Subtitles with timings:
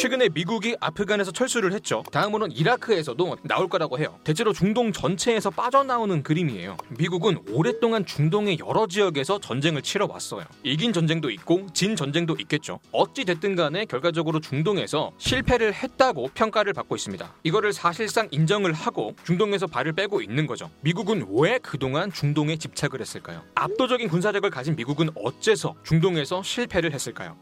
[0.00, 2.02] 최근에 미국이 아프간에서 철수를 했죠.
[2.10, 4.18] 다음으로는 이라크에서도 나올 거라고 해요.
[4.24, 6.78] 대체로 중동 전체에서 빠져나오는 그림이에요.
[6.96, 10.46] 미국은 오랫동안 중동의 여러 지역에서 전쟁을 치러 왔어요.
[10.62, 12.80] 이긴 전쟁도 있고 진 전쟁도 있겠죠.
[12.92, 17.34] 어찌 됐든 간에 결과적으로 중동에서 실패를 했다고 평가를 받고 있습니다.
[17.42, 20.70] 이거를 사실상 인정을 하고 중동에서 발을 빼고 있는 거죠.
[20.80, 23.42] 미국은 왜 그동안 중동에 집착을 했을까요?
[23.54, 27.36] 압도적인 군사력을 가진 미국은 어째서 중동에서 실패를 했을까요?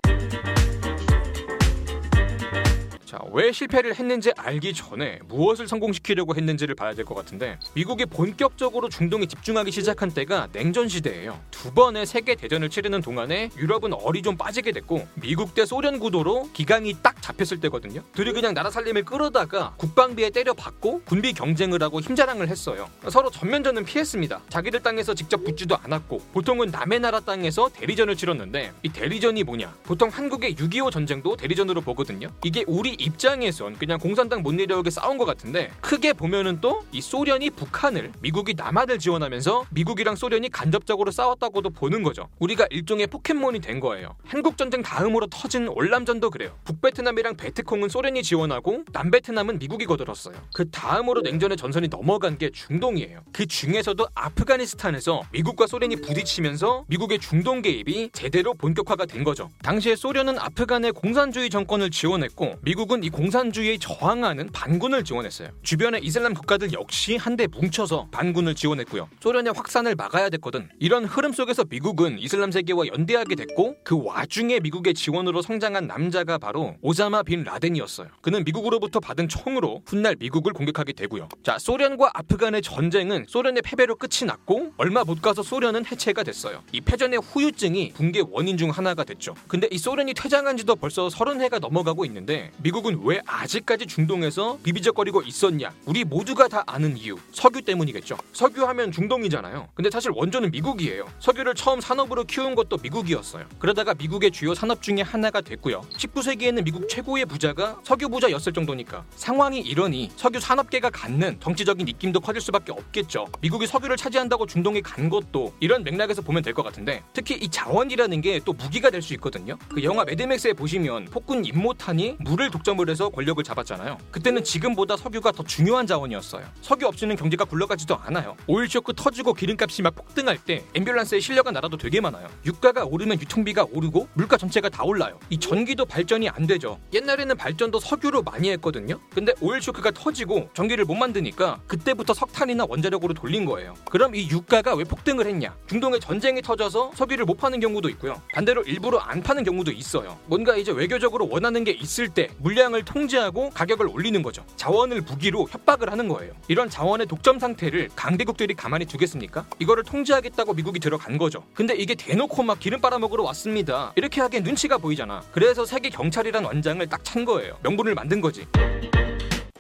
[3.09, 8.91] 자, 왜 실패를 했는지 알기 전에 무엇을 성공시키려고 했는지를 봐야 될 것 같은데 미국이 본격적으로
[8.91, 11.41] 중동에 집중하기 시작한 때가 냉전 시대예요.
[11.51, 16.51] 두 번의 세계 대전을 치르는 동안에 유럽은 얼이 좀 빠지게 됐고 미국 대 소련 구도로
[16.53, 18.03] 기강이 딱 잡혔을 때거든요.
[18.15, 22.89] 둘이 그냥 나라 살림을 끌어다가 국방비에 때려받고 군비 경쟁을 하고 힘자랑을 했어요.
[23.11, 24.41] 서로 전면전은 피했습니다.
[24.49, 29.75] 자기들 땅에서 직접 붙지도 않았고 보통은 남의 나라 땅에서 대리전을 치렀는데 이 대리전이 뭐냐?
[29.85, 32.29] 보통 한국의 6.25 전쟁도 대리전으로 보거든요.
[32.45, 37.51] 이게 우리 입장에선 그냥 공산당 못 내려오게 싸운 것 같은데 크게 보면은 또 이 소련이
[37.51, 42.29] 북한을 미국이 남한을 지원하면서 미국이랑 소련이 간접적으로 싸웠다고도 보는 거죠.
[42.39, 44.15] 우리가 일종의 포켓몬이 된 거예요.
[44.25, 46.53] 한국 전쟁 다음으로 터진 월남전도 그래요.
[46.65, 50.37] 북베트남 이랑 베트콩은 소련이 지원하고 남베트남은 미국이 거들었어요.
[50.55, 53.25] 그 다음으로 냉전의 전선이 넘어간 게 중동이에요.
[53.33, 59.51] 그 중에서도 아프가니스탄에서 미국과 소련이 부딪히면서 미국의 중동 개입이 제대로 본격화가 된 거죠.
[59.63, 65.49] 당시에 소련은 아프간의 공산주의 정권을 지원했고 미국은 이 공산주의에 저항하는 반군을 지원했어요.
[65.63, 69.09] 주변의 이슬람 국가들 역시 한데 뭉쳐서 반군을 지원했고요.
[69.21, 70.69] 소련의 확산을 막아야 됐거든.
[70.79, 76.77] 이런 흐름 속에서 미국은 이슬람 세계와 연대하게 됐고 그 와중에 미국의 지원으로 성장한 남자가 바로
[76.81, 78.09] 오사 마 빈 라덴이었어요.
[78.21, 81.29] 그는 미국으로부터 받은 총으로 훗날 미국을 공격하게 되고요.
[81.43, 86.63] 자, 소련과 아프간의 전쟁은 소련의 패배로 끝이 났고 얼마 못 가서 소련은 해체가 됐어요.
[86.73, 89.35] 이 패전의 후유증이 붕괴 원인 중 하나가 됐죠.
[89.47, 95.73] 근데 이 소련이 퇴장한 지도 벌써 30해가 넘어가고 있는데 미국은 왜 아직까지 중동에서 비비적거리고 있었냐?
[95.85, 97.17] 우리 모두가 다 아는 이유.
[97.33, 98.17] 석유 때문이겠죠.
[98.33, 99.69] 석유 하면 중동이잖아요.
[99.75, 101.07] 근데 사실 원조는 미국이에요.
[101.21, 103.45] 석유를 처음 산업으로 키운 것도 미국이었어요.
[103.59, 105.83] 그러다가 미국의 주요 산업 중에 하나가 됐고요.
[105.97, 112.41] 19세기에는 미국 최고의 부자가 석유 부자였을 정도니까 상황이 이러니 석유 산업계가 갖는 정치적인 입김도 커질
[112.41, 113.27] 수밖에 없겠죠.
[113.41, 118.21] 미국이 석유를 차지한다고 중동에 간 것도 이런 맥락에서 보면 될 것 같은데 특히 이 자원이라는
[118.23, 119.57] 게 또 무기가 될 수 있거든요.
[119.69, 123.99] 그 영화 매드맥스에 보시면 폭군 임모탄이 물을 독점을 해서 권력을 잡았잖아요.
[124.11, 126.45] 그때는 지금보다 석유가 더 중요한 자원이었어요.
[126.63, 128.37] 석유 없이는 경제가 굴러가지도 않아요.
[128.47, 132.29] 오일 쇼크 터지고 기름값이 막 폭등할 때 앰뷸런스에 실려간 나라도 되게 많아요.
[132.47, 135.19] 유가가 오르면 유통비가 오르고 물가 전체가 다 올라요.
[135.31, 136.78] 이 전기도 발전이 안 되죠.
[136.93, 138.99] 옛날에는 발전도 석유로 많이 했거든요.
[139.15, 143.75] 근데 오일 쇼크가 터지고 전기를 못 만드니까 그때부터 석탄이나 원자력으로 돌린 거예요.
[143.91, 145.55] 그럼 이 유가가 왜 폭등을 했냐?
[145.69, 148.21] 중동에 전쟁이 터져서 석유를 못 파는 경우도 있고요.
[148.33, 150.19] 반대로 일부러 안 파는 경우도 있어요.
[150.27, 154.45] 뭔가 이제 외교적으로 원하는 게 있을 때 물량을 통제하고 가격을 올리는 거죠.
[154.57, 156.33] 자원을 무기로 협박을 하는 거예요.
[156.49, 159.45] 이런 자원의 독점 상태를 강대국들이 가만히 두겠습니까?
[159.59, 161.45] 이거를 통제하겠다고 미국이 들어간 거죠.
[161.55, 163.93] 근데 이게 대놓고 막 기름 빨아먹으러 왔습니다.
[163.97, 165.23] 이렇게 하기엔 눈치가 보이잖아.
[165.33, 167.57] 그래서 세계 경찰이란 원장을 딱 찬 거예요.
[167.63, 168.47] 명분을 만든 거지.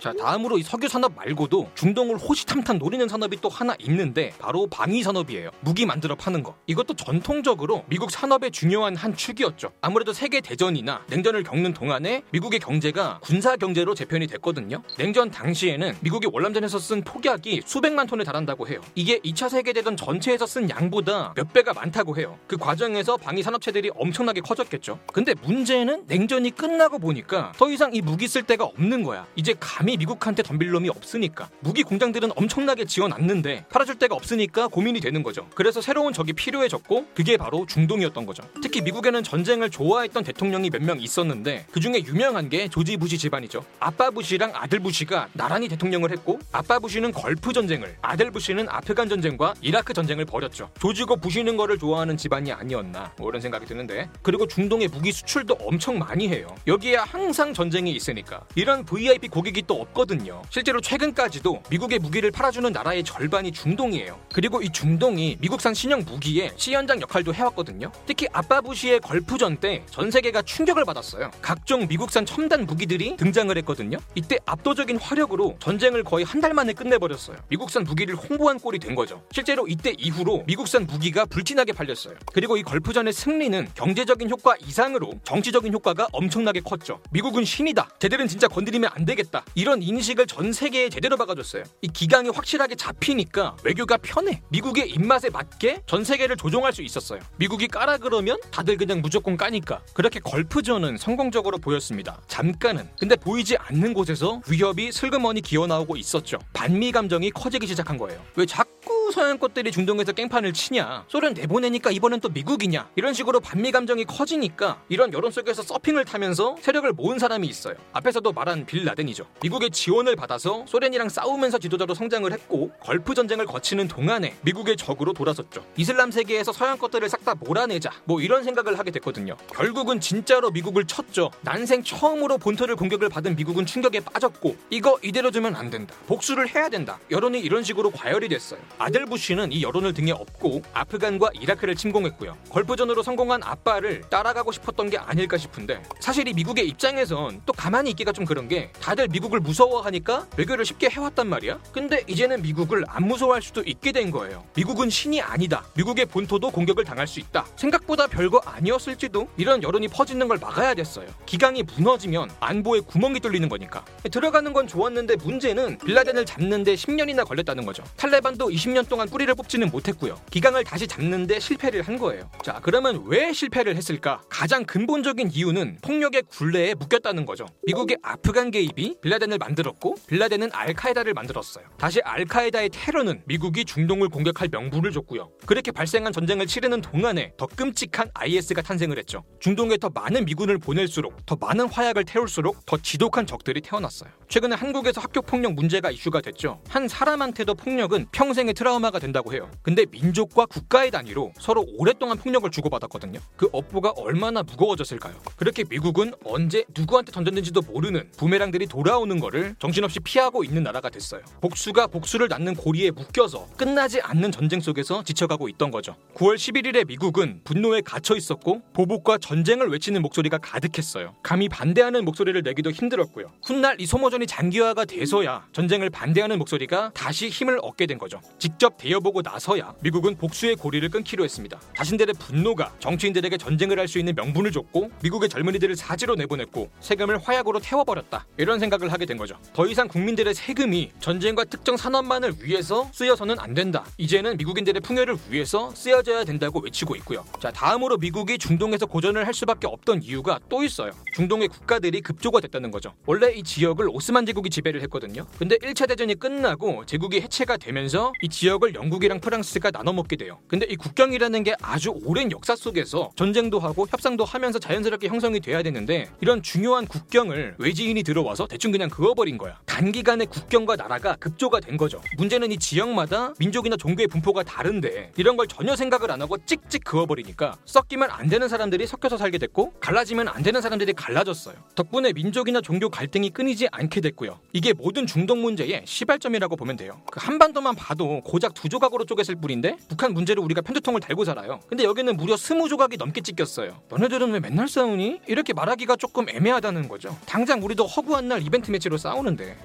[0.00, 5.03] 자 다음으로 이 석유 산업 말고도 중동을 호시탐탐 노리는 산업이 또 하나 있는데 바로 방위
[5.03, 5.50] 산업이에요.
[5.60, 6.54] 무기 만들어 파는 거.
[6.69, 9.72] 이것도 전통적으로 미국 산업의 중요한 한 축이었죠.
[9.81, 14.84] 아무래도 세계 대전이나 냉전을 겪는 동안에 미국의 경제가 군사 경제로 재편이 됐거든요.
[14.97, 18.80] 냉전 당시에는 미국이 월남전에서 쓴 폭약이 수백만 톤에 달한다고 해요.
[18.94, 22.38] 이게 2차 세계 대전 전체에서 쓴 양보다 몇 배가 많다고 해요.
[22.47, 25.00] 그 과정에서 방위 산업체들이 엄청나게 커졌겠죠.
[25.12, 29.26] 근데 문제는 냉전이 끝나고 보니까 더 이상 이 무기 쓸 데가 없는 거야.
[29.34, 35.00] 이제 감 감히 미국한테 덤빌 놈이 없으니까 무기 공장들은 엄청나게 지어놨는데 팔아줄 데가 없으니까 고민이
[35.00, 35.49] 되는 거죠.
[35.54, 38.43] 그래서 새로운 적이 필요해졌고 그게 바로 중동이었던 거죠.
[38.60, 43.65] 특히 미국에는 전쟁을 좋아했던 대통령이 몇 명 있었는데 그 중에 유명한 게 조지 부시 집안이죠.
[43.81, 49.54] 아빠 부시랑 아들 부시가 나란히 대통령을 했고 아빠 부시는 걸프 전쟁을 아들 부시는 아프간 전쟁과
[49.62, 50.71] 이라크 전쟁을 벌였죠.
[50.81, 55.98] 조지고 부시는 거를 좋아하는 집안이 아니었나 뭐 이런 생각이 드는데 그리고 중동의 무기 수출도 엄청
[55.98, 56.54] 많이 해요.
[56.66, 60.42] 여기에 항상 전쟁이 있으니까 이런 VIP 고객이 또 없거든요.
[60.51, 64.19] 실제로 최근까지도 미국의 무기를 팔아주는 나라의 절반이 중동이에요.
[64.33, 67.92] 그리고 이 중동이 미국산 신형 무기의 시연장 역할도 해왔거든요.
[68.07, 71.30] 특히 아빠 부시의 걸프전 때 전 세계가 충격을 받았어요.
[71.42, 73.98] 각종 미국산 첨단 무기들이 등장을 했거든요.
[74.15, 77.36] 이때 압도적인 화력으로 전쟁을 거의 한 달 만에 끝내버렸어요.
[77.48, 79.21] 미국산 무기를 홍보한 꼴이 된 거죠.
[79.33, 82.15] 실제로 이때 이후로 미국산 무기가 불티나게 팔렸어요.
[82.33, 87.01] 그리고 이 걸프전의 승리는 경제적인 효과 이상으로 정치적인 효과가 엄청나게 컸죠.
[87.10, 87.89] 미국은 신이다.
[87.98, 89.45] 쟤들은 진짜 건드리면 안 되겠다.
[89.57, 91.62] 이런 이런 인식을 전 세계에 제대로 박아줬어요.
[91.82, 94.41] 이 기강이 확실하게 잡히니까 외교가 편해.
[94.48, 97.20] 미국의 입맛에 맞게 전 세계를 조종할 수 있었어요.
[97.36, 99.82] 미국이 까라 그러면 다들 그냥 무조건 까니까.
[99.92, 102.18] 그렇게 걸프전은 성공적으로 보였습니다.
[102.28, 102.88] 잠깐은.
[102.98, 106.38] 근데 보이지 않는 곳에서 위협이 슬그머니 기어 나오고 있었죠.
[106.54, 108.24] 반미 감정이 커지기 시작한 거예요.
[108.36, 108.65] 왜 자
[109.09, 111.07] 꾸 서양 것들이 중동에서 깽판을 치냐?
[111.09, 112.91] 소련 내보내니까 이번엔 또 미국이냐?
[112.95, 117.75] 이런 식으로 반미 감정이 커지니까 이런 여론 속에서 서핑을 타면서 세력을 모은 사람이 있어요.
[117.95, 119.25] 앞에서도 말한 빈 라덴이죠.
[119.41, 125.65] 미국의 지원을 받아서 소련이랑 싸우면서 지도자로 성장을 했고 걸프 전쟁을 거치는 동안에 미국의 적으로 돌아섰죠.
[125.78, 127.91] 이슬람 세계에서 서양 것들을 싹 다 몰아내자.
[128.04, 129.37] 뭐 이런 생각을 하게 됐거든요.
[129.54, 131.31] 결국은 진짜로 미국을 쳤죠.
[131.41, 135.95] 난생 처음으로 본토를 공격을 받은 미국은 충격에 빠졌고 이거 이대로 두면 안 된다.
[136.07, 136.99] 복수를 해야 된다.
[137.11, 138.61] 여론이 이런 식으로 과열이 됐어요.
[138.78, 142.36] 아들 부시는 이 여론을 등에 업고 아프간과 이라크를 침공했고요.
[142.50, 148.10] 걸프전으로 성공한 아빠를 따라가고 싶었던 게 아닐까 싶은데 사실 이 미국의 입장에선 또 가만히 있기가
[148.10, 151.60] 좀 그런 게 다들 미국을 무서워하니까 외교를 쉽게 해왔단 말이야.
[151.71, 154.45] 근데 이제는 미국을 안 무서워할 수도 있게 된 거예요.
[154.56, 155.65] 미국은 신이 아니다.
[155.77, 157.47] 미국의 본토도 공격을 당할 수 있다.
[157.54, 161.06] 생각보다 별거 아니었을지도 이런 여론이 퍼지는 걸 막아야 됐어요.
[161.24, 163.84] 기강이 무너지면 안보에 구멍이 뚫리는 거니까.
[164.10, 167.84] 들어가는 건 좋았는데 문제는 빌라덴을 잡는데 10년이나 걸렸다는 거죠.
[167.97, 170.19] 탈레반도 20년 동안 뿌리를 뽑지는 못했고요.
[170.31, 172.31] 기강을 다시 잡는데 실패를 한 거예요.
[172.43, 174.23] 자, 그러면 왜 실패를 했을까?
[174.31, 177.47] 가장 근본적인 이유는 폭력의 굴레에 묶였다는 거죠.
[177.67, 181.67] 미국의 아프간 개입이 빌라덴을 만들었고 빌라덴은 알카에다를 만들었어요.
[181.77, 185.31] 다시 알카에다의 테러는 미국이 중동을 공격할 명분을 줬고요.
[185.45, 189.23] 그렇게 발생한 전쟁을 치르는 동안에 더 끔찍한 IS가 탄생을 했죠.
[189.39, 194.11] 중동에 더 많은 미군을 보낼수록 더 많은 화약을 태울수록 더 지독한 적들이 태어났어요.
[194.29, 196.63] 최근에 한국에서 학교 폭력 문제가 이슈가 됐죠.
[196.69, 199.51] 한 사람한테도 폭력은 평생의 트라우마 가 된다고 해요.
[199.60, 203.19] 근데 민족과 국가의 단위로 서로 오랫동안 폭력을 주고받았거든요.
[203.36, 205.15] 그 업보가 얼마나 무거워졌을까요?
[205.36, 211.22] 그렇게 미국은 언제 누구한테 던졌는지도 모르는 부메랑들이 돌아오는 거를 정신없이 피하고 있는 나라가 됐어요.
[211.41, 215.97] 복수가 복수를 낳는 고리에 묶여서 끝나지 않는 전쟁 속에서 지쳐가고 있던 거죠.
[216.15, 221.16] 9월 11일에 미국은 분노에 갇혀 있었고 보복과 전쟁을 외치는 목소리가 가득했어요.
[221.25, 223.27] 감히 반대하는 목소리를 내기도 힘들었고요.
[223.45, 228.21] 훗날 이 소모전이 장기화가 돼서야 전쟁을 반대하는 목소리가 다시 힘을 얻게 된 거죠.
[228.39, 231.59] 직접 대여보고 나서야 미국은 복수의 고리를 끊기로 했습니다.
[231.76, 237.59] 자신들의 분노가 정치인들에게 전쟁을 할 수 있는 명분을 줬고 미국의 젊은이들을 사지로 내보냈고 세금을 화약으로
[237.60, 238.26] 태워버렸다.
[238.36, 239.34] 이런 생각을 하게 된 거죠.
[239.54, 243.86] 더 이상 국민들의 세금이 전쟁과 특정 산업만을 위해서 쓰여서는 안 된다.
[243.97, 247.24] 이제는 미국인들의 풍요를 위해서 쓰여져야 된다고 외치고 있고요.
[247.41, 250.92] 자, 다음으로 미국이 중동에서 고전을 할 수밖에 없던 이유가 또 있어요.
[251.15, 252.92] 중동의 국가들이 급조가 됐다는 거죠.
[253.06, 255.26] 원래 이 지역을 오스만 제국이 지배를 했거든요.
[255.38, 260.40] 근데 1차 대전이 끝나고 제국이 해체가 되면서 이 지역 을 영국이랑 프랑스가 나눠 먹게 돼요.
[260.49, 265.62] 근데 이 국경이라는 게 아주 오랜 역사 속에서 전쟁도 하고 협상도 하면서 자연스럽게 형성이 돼야
[265.62, 269.61] 되는데 이런 중요한 국경을 외지인이 들어와서 대충 그냥 그어버린 거야.
[269.66, 272.00] 단기간에 국경과 나라가 급조가 된 거죠.
[272.16, 277.57] 문제는 이 지역마다 민족이나 종교의 분포가 다른데 이런 걸 전혀 생각을 안 하고 찍찍 그어버리니까
[277.64, 281.54] 섞이면 안 되는 사람들이 섞여서 살게 됐고 갈라지면 안 되는 사람들이 갈라졌어요.
[281.75, 284.40] 덕분에 민족이나 종교 갈등이 끊이지 않게 됐고요.
[284.52, 287.02] 이게 모든 중동 문제의 시발점이라고 보면 돼요.
[287.11, 291.61] 그 한반도만 봐도 고작 두 조각으로 쪼갰을 뿐인데 북한 문제를 우리가 편두통을 달고 살아요.
[291.69, 293.81] 근데 여기는 무려 스무 조각이 넘게 찍혔어요.
[293.90, 295.21] 너네들은 왜 맨날 싸우니?
[295.26, 297.17] 이렇게 말하기가 조금 애매하다는 거죠.
[297.26, 299.57] 당장 우리도 허구한 날 이벤트 매치로 싸우는데.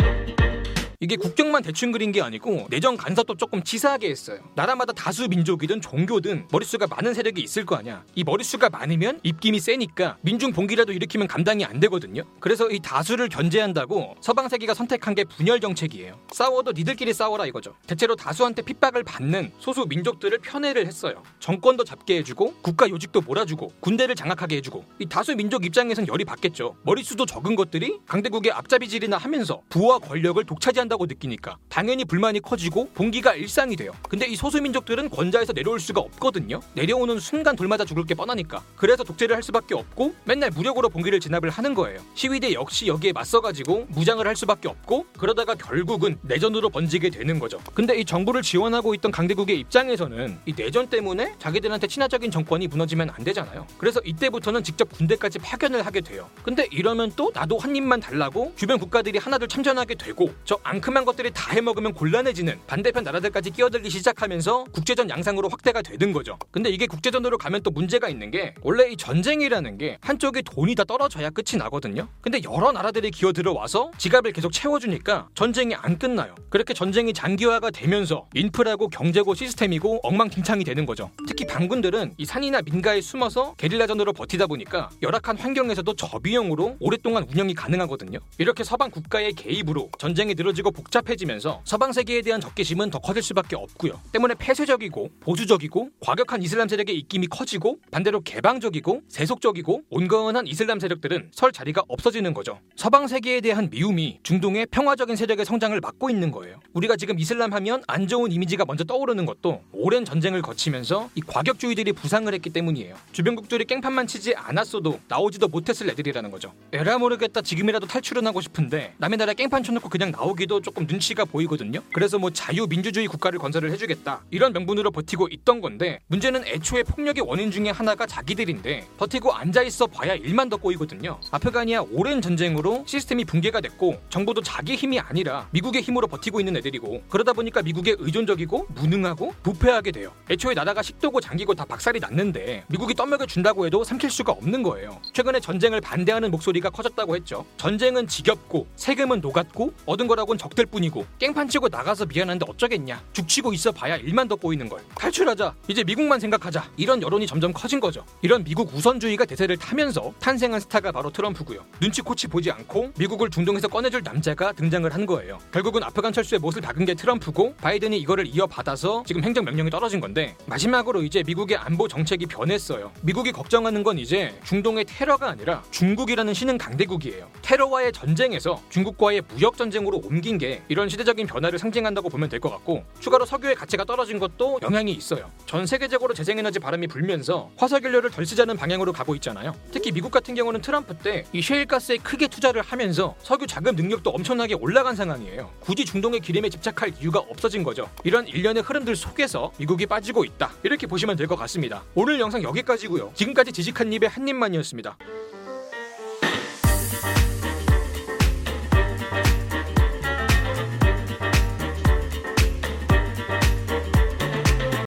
[1.03, 4.39] 이게 국경만 대충 그린 게 아니고 내정 간섭도 조금 치사하게 했어요.
[4.55, 8.05] 나라마다 다수 민족이든 종교든 머릿수가 많은 세력이 있을 거 아니야.
[8.15, 12.23] 이 머릿수가 많으면 입김이 세니까 민중 봉기라도 일으키면 감당이 안 되거든요.
[12.39, 16.17] 그래서 이 다수를 견제한다고 서방 세계가 선택한 게 분열 정책이에요.
[16.31, 17.75] 싸워도 니들끼리 싸워라 이거죠.
[17.85, 21.21] 대체로 다수한테 핍박을 받는 소수 민족들을 편애를 했어요.
[21.41, 26.77] 정권도 잡게 해주고 국가 요직도 몰아주고 군대를 장악하게 해주고 이 다수 민족 입장에선 열이 받겠죠.
[26.83, 33.35] 머릿수도 적은 것들이 강대국의 앞잡이질이나 하면서 부와 권력을 독차지한다 한다고 느끼니까 당연히 불만이 커지고 봉기가
[33.35, 33.91] 일상이 돼요.
[34.09, 36.59] 근데 이 소수민족들은 권좌에서 내려올 수가 없거든요.
[36.73, 38.63] 내려오는 순간 돌맞아 죽을 게 뻔하니까.
[38.75, 41.99] 그래서 독재를 할 수밖에 없고 맨날 무력으로 봉기를 진압을 하는 거예요.
[42.13, 47.59] 시위대 역시 여기에 맞서가지고 무장을 할 수밖에 없고 그러다가 결국은 내전으로 번지게 되는 거죠.
[47.73, 53.23] 근데 이 정부를 지원하고 있던 강대국의 입장에서는 이 내전 때문에 자기들한테 친화적인 정권이 무너지면 안
[53.23, 53.67] 되잖아요.
[53.77, 56.29] 그래서 이때부터는 직접 군대까지 파견을 하게 돼요.
[56.43, 61.29] 근데 이러면 또 나도 한 입만 달라고 주변 국가들이 하나둘 참전하게 되고 저 앙큼한 것들이
[61.31, 66.39] 다 해먹으면 곤란해지는 반대편 나라들까지 끼어들기 시작하면서 국제전 양상으로 확대가 되는 거죠.
[66.49, 70.83] 근데 이게 국제전으로 가면 또 문제가 있는 게 원래 이 전쟁이라는 게 한쪽이 돈이 다
[70.83, 72.07] 떨어져야 끝이 나거든요.
[72.21, 76.33] 근데 여러 나라들이 기어 들어와서 지갑을 계속 채워주니까 전쟁이 안 끝나요.
[76.49, 81.11] 그렇게 전쟁이 장기화가 되면서 인프라고 경제고 시스템이고 엉망진창이 되는 거죠.
[81.27, 88.17] 특히 반군들은 이 산이나 민가에 숨어서 게릴라전으로 버티다 보니까 열악한 환경에서도 저비용으로 오랫동안 운영이 가능하거든요.
[88.39, 93.99] 이렇게 서방 국가의 개입으로 전쟁이 늘어지고 복잡해지면서 서방 세계에 대한 적개심은 더 커질 수밖에 없고요.
[94.11, 101.51] 때문에 폐쇄적이고 보수적이고 과격한 이슬람 세력의 입김이 커지고 반대로 개방적이고 세속적이고 온건한 이슬람 세력들은 설
[101.51, 102.59] 자리가 없어지는 거죠.
[102.75, 106.59] 서방 세계에 대한 미움이 중동의 평화적인 세력의 성장을 막고 있는 거예요.
[106.73, 111.93] 우리가 지금 이슬람 하면 안 좋은 이미지가 먼저 떠오르는 것도 오랜 전쟁을 거치면서 이 과격주의들이
[111.93, 112.95] 부상을 했기 때문이에요.
[113.11, 116.53] 주변국들이 깽판만 치지 않았어도 나오지도 못했을 애들이라는 거죠.
[116.71, 121.81] 에라 모르겠다 지금이라도 탈출은 하고 싶은데 남의 나라에 깽판 쳐놓고 그냥 나오기도 조금 눈치가 보이거든요.
[121.93, 127.51] 그래서 뭐 자유민주주의 국가를 건설을 해주겠다 이런 명분으로 버티고 있던 건데 문제는 애초에 폭력의 원인
[127.51, 131.19] 중에 하나가 자기들인데 버티고 앉아 있어 봐야 일만 더 꼬이거든요.
[131.31, 137.03] 아프가니아 오랜 전쟁으로 시스템이 붕괴가 됐고 정부도 자기 힘이 아니라 미국의 힘으로 버티고 있는 애들이고
[137.09, 140.11] 그러다 보니까 미국에 의존적이고 무능하고 부패하게 돼요.
[140.29, 144.99] 애초에 나라가 식도고 장기고 다 박살이 났는데 미국이 떠먹여 준다고 해도 삼킬 수가 없는 거예요.
[145.13, 147.45] 최근에 전쟁을 반대하는 목소리가 커졌다고 했죠.
[147.57, 153.01] 전쟁은 지겹고 세금은 녹았고 얻은 거라곤 적들 뿐이고 깽판 치고 나가서 미안한데 어쩌겠냐.
[153.13, 154.81] 죽치고 있어 봐야 일만 더 꼬이는 걸.
[154.95, 155.55] 탈출하자.
[155.69, 156.69] 이제 미국만 생각하자.
[156.75, 158.03] 이런 여론이 점점 커진 거죠.
[158.21, 161.63] 이런 미국 우선주의가 대세를 타면서 탄생한 스타가 바로 트럼프고요.
[161.79, 165.39] 눈치코치 보지 않고 미국을 중동에서 꺼내줄 남자가 등장을 한 거예요.
[165.51, 170.35] 결국은 아프간 철수의 못을 박은 게 트럼프고 바이든이 이거를 이어받아서 지금 행정 명령이 떨어진 건데
[170.47, 172.91] 마지막으로 이제 미국의 안보 정책이 변했어요.
[173.01, 177.29] 미국이 걱정하는 건 이제 중동의 테러가 아니라 중국이라는 신흥 강대국이에요.
[177.41, 182.83] 테러와의 전쟁에서 중국과의 무역 전쟁으로 옮긴 게 이런 시대적인 변화를 상징한다고 보면 될 것 같고
[182.99, 185.29] 추가로 석유의 가치가 떨어진 것도 영향이 있어요.
[185.45, 189.53] 전 세계적으로 재생에너지 바람이 불면서 화석연료를 덜 쓰자는 방향으로 가고 있잖아요.
[189.71, 194.55] 특히 미국 같은 경우는 트럼프 때 이 셰일가스에 크게 투자를 하면서 석유 자금 능력도 엄청나게
[194.55, 195.51] 올라간 상황이에요.
[195.59, 197.89] 굳이 중동의 기름에 집착할 이유가 없어진 거죠.
[198.03, 200.51] 이런 일련의 흐름들 속에서 미국이 빠지고 있다.
[200.63, 201.83] 이렇게 보시면 될 것 같습니다.
[201.95, 203.11] 오늘 영상 여기까지고요.
[203.13, 204.97] 지금까지 지식한 입의 한 입만이었습니다.